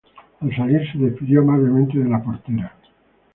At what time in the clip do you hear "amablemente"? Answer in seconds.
1.41-1.99